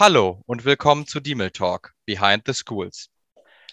[0.00, 3.10] Hallo und willkommen zu Diemel Talk Behind the Schools.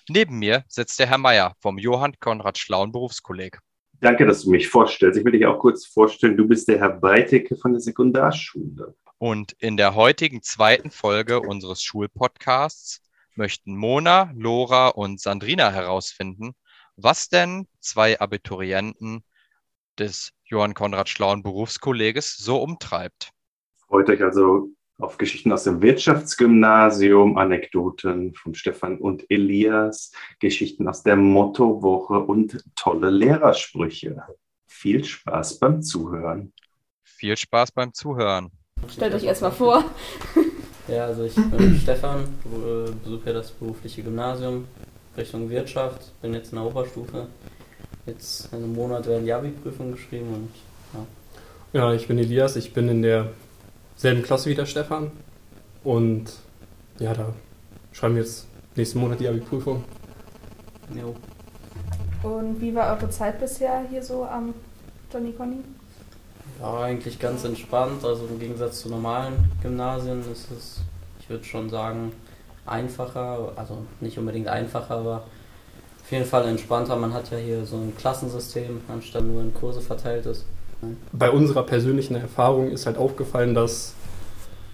[0.10, 3.60] Neben mir sitzt der Herr Meier vom Johann Konrad Schlauen Berufskolleg.
[4.02, 5.18] Danke, dass du mich vorstellst.
[5.18, 6.36] Ich will dich auch kurz vorstellen.
[6.36, 8.94] Du bist der Herr Breitecke von der Sekundarschule.
[9.18, 13.02] Und in der heutigen zweiten Folge unseres Schulpodcasts
[13.36, 16.56] möchten Mona, Lora und Sandrina herausfinden,
[16.98, 19.24] was denn zwei Abiturienten
[19.98, 23.32] des Johann Konrad Schlauen Berufskolleges so umtreibt.
[23.88, 31.04] Freut euch also auf Geschichten aus dem Wirtschaftsgymnasium, Anekdoten von Stefan und Elias, Geschichten aus
[31.04, 34.24] der Mottowoche und tolle Lehrersprüche.
[34.66, 36.54] Viel Spaß beim Zuhören.
[37.04, 38.52] Viel Spaß beim Zuhören.
[38.88, 39.84] Stellt euch erstmal vor.
[40.88, 42.30] Ja, also ich bin Stefan,
[43.04, 44.68] besuche ja das berufliche Gymnasium
[45.18, 47.28] Richtung Wirtschaft, bin jetzt in der Oberstufe.
[48.06, 50.50] Jetzt in einem Monat werden die Abi-Prüfungen geschrieben und
[50.94, 51.82] ja.
[51.82, 53.32] Ja, ich bin Elias, ich bin in der
[53.98, 55.12] selben Klasse wie der Stefan.
[55.84, 56.32] Und
[57.00, 57.34] ja, da
[57.92, 59.84] schreiben wir jetzt nächsten Monat die Abi-Prüfung.
[60.94, 61.16] Jo.
[62.24, 64.54] Und wie war eure Zeit bisher hier so am
[65.12, 65.58] Johnny Conny?
[66.62, 68.04] Ja, eigentlich ganz entspannt.
[68.04, 70.82] Also im Gegensatz zu normalen Gymnasien ist es,
[71.20, 72.14] ich würde schon sagen,
[72.66, 73.52] einfacher.
[73.56, 75.24] Also nicht unbedingt einfacher, aber
[76.04, 76.96] auf jeden Fall entspannter.
[76.96, 80.46] Man hat ja hier so ein Klassensystem, anstatt nur in Kurse verteilt ist.
[81.12, 83.94] Bei unserer persönlichen Erfahrung ist halt aufgefallen, dass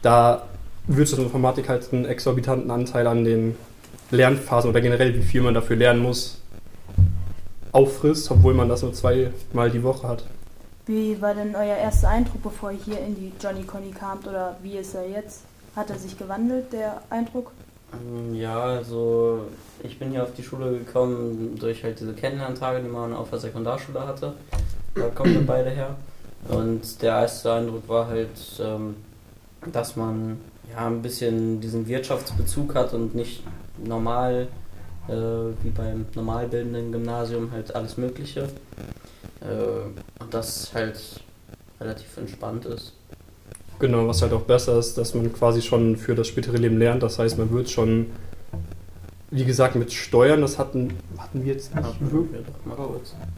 [0.01, 0.43] da
[0.87, 3.55] Wirtschaftsinformatik halt einen exorbitanten Anteil an den
[4.11, 6.41] Lernphasen oder generell, wie viel man dafür lernen muss,
[7.71, 10.25] auffrisst, obwohl man das nur zweimal die Woche hat.
[10.85, 14.57] Wie war denn euer erster Eindruck, bevor ihr hier in die Johnny Conny kamt oder
[14.61, 15.43] wie ist er jetzt?
[15.75, 17.51] Hat er sich gewandelt, der Eindruck?
[17.93, 19.45] Ähm, ja, also
[19.81, 23.39] ich bin hier auf die Schule gekommen durch halt diese Kennenlerntage, die man auf der
[23.39, 24.33] Sekundarschule hatte.
[24.95, 25.95] Da kommen wir beide her.
[26.49, 28.95] Und der erste Eindruck war halt, ähm,
[29.71, 30.39] dass man
[30.69, 33.43] ja ein bisschen diesen Wirtschaftsbezug hat und nicht
[33.83, 34.47] normal
[35.07, 35.13] äh,
[35.63, 38.43] wie beim normalbildenden Gymnasium halt alles Mögliche.
[39.41, 40.99] Äh, und das halt
[41.79, 42.93] relativ entspannt ist.
[43.79, 47.03] Genau, was halt auch besser ist, dass man quasi schon für das spätere Leben lernt.
[47.03, 48.07] Das heißt, man wird schon
[49.33, 52.45] wie gesagt, mit Steuern, das hatten, hatten wir jetzt nicht wirklich.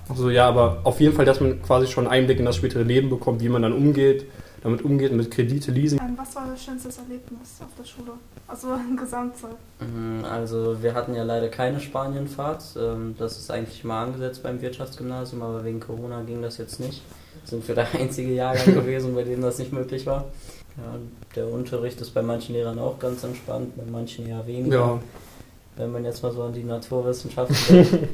[0.10, 3.10] Also ja, aber auf jeden Fall, dass man quasi schon Einblick in das spätere Leben
[3.10, 4.26] bekommt, wie man dann umgeht,
[4.62, 6.00] damit umgeht, mit Kredite, Leasing.
[6.00, 8.12] Ähm, was war das schönste Erlebnis auf der Schule?
[8.46, 9.56] Also in Gesamtzeit?
[9.80, 12.64] Mhm, also wir hatten ja leider keine Spanienfahrt.
[12.78, 17.04] Ähm, das ist eigentlich mal angesetzt beim Wirtschaftsgymnasium, aber wegen Corona ging das jetzt nicht.
[17.46, 20.26] Sind wir der einzige Jahrgang gewesen, bei dem das nicht möglich war.
[20.76, 21.00] Ja,
[21.38, 24.78] der Unterricht ist bei manchen Lehrern auch ganz entspannt, bei manchen eher weniger.
[24.78, 25.00] Ja
[25.78, 28.08] wenn man jetzt mal so an die Naturwissenschaften denkt.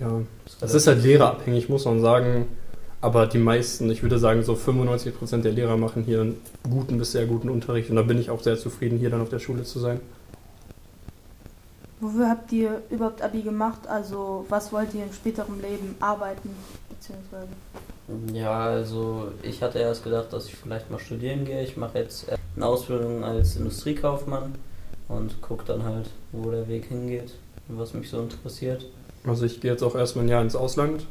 [0.00, 0.20] ja,
[0.60, 2.46] es ist halt lehrerabhängig, muss man sagen.
[3.00, 7.12] Aber die meisten, ich würde sagen, so 95% der Lehrer machen hier einen guten bis
[7.12, 7.90] sehr guten Unterricht.
[7.90, 10.00] Und da bin ich auch sehr zufrieden, hier dann auf der Schule zu sein.
[12.00, 13.88] Wofür habt ihr überhaupt Abi gemacht?
[13.88, 16.50] Also, was wollt ihr im späteren Leben arbeiten?
[16.88, 17.48] Beziehungsweise?
[18.32, 21.62] Ja, also, ich hatte erst gedacht, dass ich vielleicht mal studieren gehe.
[21.62, 24.54] Ich mache jetzt eine Ausbildung als Industriekaufmann
[25.16, 27.34] und gucke dann halt, wo der Weg hingeht
[27.68, 28.86] und was mich so interessiert.
[29.24, 31.06] Also ich gehe jetzt auch erstmal ein Jahr ins Ausland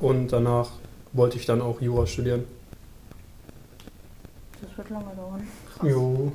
[0.00, 0.70] und danach
[1.12, 2.44] wollte ich dann auch Jura studieren.
[4.62, 5.46] Das wird lange dauern.
[5.76, 5.90] Krass.
[5.90, 6.32] Jo.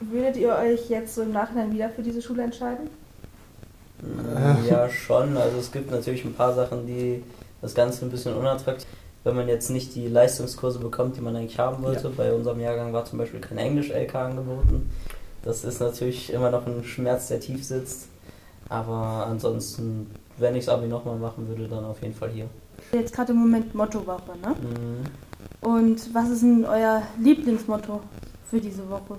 [0.00, 2.88] Würdet ihr euch jetzt so im Nachhinein wieder für diese Schule entscheiden?
[4.02, 4.68] Äh.
[4.68, 5.36] Ja, schon.
[5.36, 7.22] Also es gibt natürlich ein paar Sachen, die
[7.60, 8.86] das Ganze ein bisschen unattraktiv
[9.24, 12.04] wenn man jetzt nicht die Leistungskurse bekommt, die man eigentlich haben wollte.
[12.04, 12.12] Ja.
[12.16, 14.90] Bei unserem Jahrgang war zum Beispiel kein Englisch-LK angeboten.
[15.48, 18.08] Das ist natürlich immer noch ein Schmerz, der tief sitzt.
[18.68, 22.44] Aber ansonsten, wenn ich das Abi nochmal machen würde, dann auf jeden Fall hier.
[22.92, 24.54] Jetzt gerade im Moment Mottowoche, ne?
[24.60, 25.66] Mhm.
[25.66, 28.02] Und was ist denn euer Lieblingsmotto
[28.50, 29.18] für diese Woche?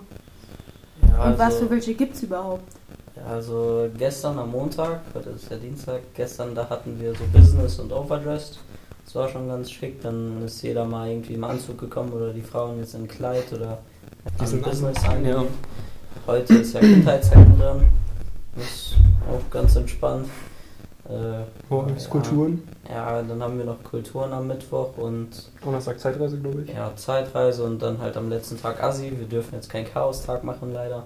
[1.01, 2.75] Ja, Und also, was für welche gibt es überhaupt?
[3.15, 7.80] Ja, also gestern am Montag, heute ist ja Dienstag, gestern da hatten wir so Business
[7.80, 8.59] und Overdressed.
[9.03, 10.00] Das war schon ganz schick.
[10.03, 13.80] Dann ist jeder mal irgendwie im Anzug gekommen oder die Frauen jetzt in Kleid oder
[14.39, 15.33] diesen Business angenehm.
[15.33, 15.45] Ja.
[16.27, 17.85] Heute ist ja Kindheitsheim dran.
[18.57, 18.95] Ist
[19.29, 20.27] auch ganz entspannt.
[21.09, 22.67] Äh, oh, ja, Kulturen?
[22.88, 25.29] Ja, dann haben wir noch Kulturen am Mittwoch und.
[25.63, 26.73] Donnerstag Zeitreise, glaube ich.
[26.73, 29.11] Ja, Zeitreise und dann halt am letzten Tag Assi.
[29.17, 31.03] Wir dürfen jetzt keinen Chaos-Tag machen, leider.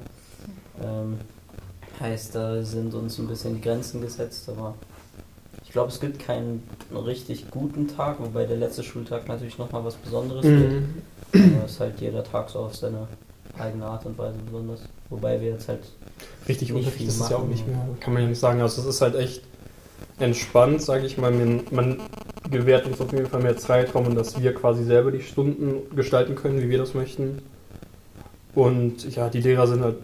[0.83, 1.19] Ähm,
[1.99, 4.73] heißt, da sind uns ein bisschen die Grenzen gesetzt, aber
[5.63, 9.95] ich glaube, es gibt keinen richtig guten Tag, wobei der letzte Schultag natürlich nochmal was
[9.95, 10.59] Besonderes mhm.
[10.59, 10.83] wird.
[11.55, 13.07] Aber es ist halt jeder Tag so auf seine
[13.57, 14.81] eigene Art und Weise besonders.
[15.13, 15.81] Wobei wir jetzt halt.
[16.47, 18.61] Richtig Unterricht ist es ja auch nicht mehr, kann man ja nicht sagen.
[18.61, 19.43] Also es ist halt echt
[20.17, 21.31] entspannt, sage ich mal.
[21.31, 21.99] Man, man
[22.49, 26.33] gewährt uns auf jeden Fall mehr Zeitraum und dass wir quasi selber die Stunden gestalten
[26.33, 27.43] können, wie wir das möchten.
[28.55, 29.97] Und ja, die Lehrer sind halt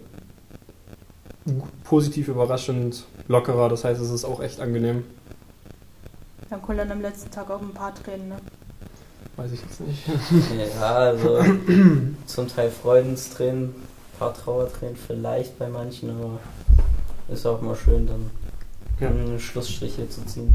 [1.84, 5.04] positiv überraschend lockerer, das heißt, es ist auch echt angenehm.
[6.52, 8.36] Dann kommen dann am letzten Tag auch ein paar Tränen, ne?
[9.36, 10.04] Weiß ich jetzt nicht.
[10.80, 11.40] Ja, also
[12.26, 13.74] zum Teil Freudenstränen,
[14.20, 16.40] ein paar Trauertränen vielleicht bei manchen, aber
[17.34, 18.30] ist auch mal schön, dann
[19.00, 19.08] Ja.
[19.08, 20.54] einen Schlussstrich hier zu ziehen.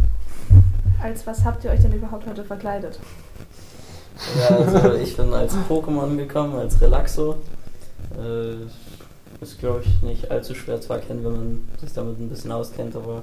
[1.03, 2.99] Als was habt ihr euch denn überhaupt heute verkleidet?
[4.39, 7.37] Ja, also ich bin als Pokémon gekommen, als Relaxo.
[8.19, 8.65] Äh,
[9.43, 12.95] ist, glaube ich, nicht allzu schwer zu erkennen, wenn man sich damit ein bisschen auskennt,
[12.95, 13.23] aber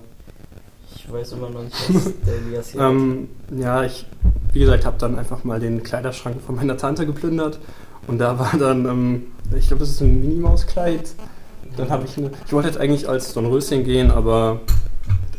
[0.96, 2.82] ich weiß immer noch nicht, was der Elias hier.
[2.82, 4.06] Ähm, ja, ich,
[4.54, 7.60] wie gesagt, habe dann einfach mal den Kleiderschrank von meiner Tante geplündert
[8.08, 11.14] und da war dann, ähm, ich glaube, das ist ein Minimauskleid.
[11.78, 14.60] Dann habe ich eine, ich wollte jetzt eigentlich als Dornröschen gehen, aber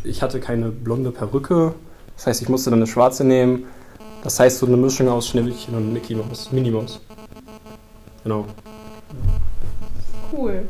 [0.05, 1.75] ich hatte keine blonde Perücke.
[2.17, 3.65] Das heißt, ich musste dann eine schwarze nehmen.
[4.23, 7.01] Das heißt, so eine Mischung aus Schneewittchen und Mickey Mouse, Minnie Maus.
[8.23, 8.47] Genau.
[10.33, 10.67] Cool.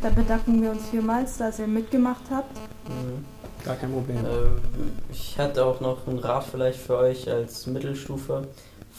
[0.00, 2.56] Dann bedanken wir uns vielmals, dass ihr mitgemacht habt.
[2.88, 3.24] Mhm.
[3.64, 4.18] Gar kein Problem.
[4.18, 4.60] Ähm,
[5.10, 8.46] ich hätte auch noch einen Rat vielleicht für euch als Mittelstufe.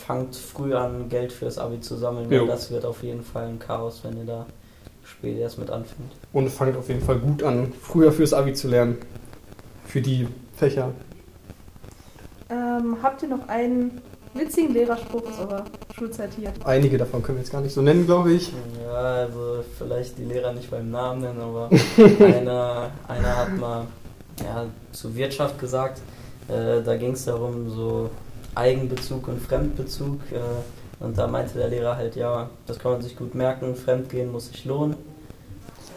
[0.05, 2.45] Fangt früh an, Geld fürs Abi zu sammeln, weil Jo.
[2.45, 4.45] das wird auf jeden Fall ein Chaos, wenn ihr da
[5.03, 6.11] spät erst mit anfängt.
[6.33, 8.97] Und fangt auf jeden Fall gut an, früher fürs Abi zu lernen.
[9.85, 10.91] Für die Fächer.
[12.49, 14.01] Ähm, habt ihr noch einen
[14.33, 15.65] witzigen Lehrerspruch aus eurer
[15.97, 16.53] Schulzeit hier?
[16.63, 18.51] Einige davon können wir jetzt gar nicht so nennen, glaube ich.
[18.83, 21.69] Ja, also vielleicht die Lehrer nicht beim Namen nennen, aber
[22.23, 23.87] einer, einer hat mal
[24.43, 26.01] ja, zu Wirtschaft gesagt,
[26.47, 28.09] äh, da ging es darum, so
[28.57, 30.19] Eigenbezug und Fremdbezug.
[30.31, 34.31] Äh, und da meinte der Lehrer halt, ja, das kann man sich gut merken, Fremdgehen
[34.31, 34.95] muss sich lohnen.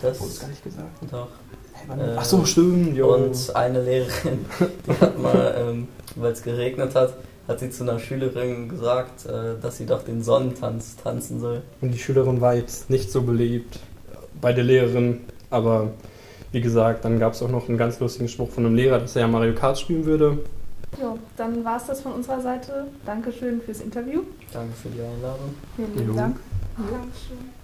[0.02, 0.88] Das Wurde gar nicht gesagt.
[1.10, 1.28] doch.
[1.88, 2.96] Äh, Äh, Ach so, stimmt.
[2.96, 3.14] Jo.
[3.14, 4.44] Und eine Lehrerin,
[4.86, 7.14] die hat mal, ähm, weil es geregnet hat,
[7.48, 11.62] hat sie zu einer Schülerin gesagt, äh, dass sie doch den Sonnentanz tanzen soll.
[11.80, 13.78] Und die Schülerin war jetzt nicht so beliebt
[14.40, 15.20] bei der Lehrerin,
[15.50, 15.90] aber
[16.52, 19.16] wie gesagt, dann gab es auch noch einen ganz lustigen Spruch von einem Lehrer, dass
[19.16, 20.38] er ja Mario Kart spielen würde.
[21.00, 22.88] Ja, dann war es das von unserer Seite.
[23.06, 24.22] Dankeschön fürs Interview.
[24.52, 25.54] Danke für die Einladung.
[25.74, 26.16] Vielen lieben.
[26.16, 26.36] Dank.
[26.76, 27.59] Dankeschön.